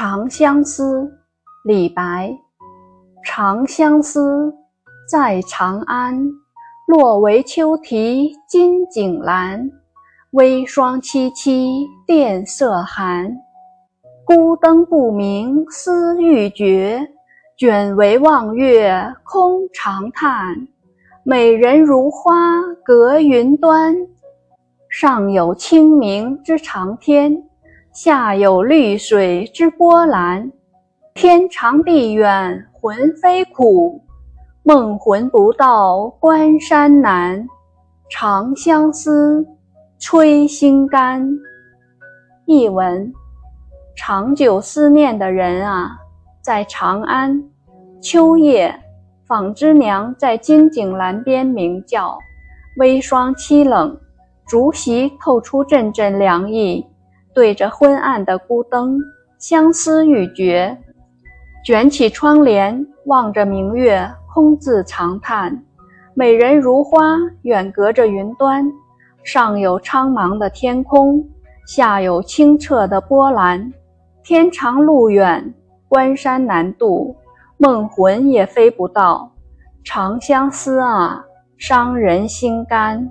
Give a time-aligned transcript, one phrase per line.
[0.00, 1.12] 长相思，
[1.62, 2.34] 李白。
[3.22, 4.50] 长相思，
[5.06, 6.26] 在长安。
[6.88, 9.70] 落为秋啼金井阑。
[10.30, 13.30] 微霜凄凄殿色寒。
[14.24, 17.06] 孤灯不明思欲绝。
[17.58, 20.66] 卷帷望月空长叹。
[21.24, 23.94] 美人如花隔云端。
[24.88, 27.49] 上有清明之长天。
[27.92, 30.52] 下有绿水之波澜，
[31.12, 34.00] 天长地远魂飞苦，
[34.62, 37.44] 梦魂不到关山难。
[38.08, 39.44] 长相思，
[39.98, 41.28] 催心肝。
[42.46, 43.12] 译文：
[43.96, 45.90] 长久思念的人啊，
[46.40, 47.42] 在长安。
[48.00, 48.72] 秋夜，
[49.26, 52.16] 纺织娘在金井栏边鸣叫，
[52.78, 54.00] 微霜凄冷，
[54.46, 56.86] 竹席透出阵阵凉意。
[57.40, 59.00] 对着昏暗的孤灯，
[59.38, 60.76] 相思欲绝，
[61.64, 65.64] 卷起窗帘，望着明月，空自长叹。
[66.12, 68.70] 美人如花，远隔着云端，
[69.24, 71.26] 上有苍茫的天空，
[71.66, 73.72] 下有清澈的波澜。
[74.22, 75.54] 天长路远，
[75.88, 77.16] 关山难渡，
[77.56, 79.32] 梦魂也飞不到。
[79.82, 81.24] 长相思啊，
[81.56, 83.10] 伤人心肝。